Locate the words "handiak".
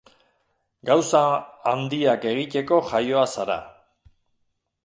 1.73-2.25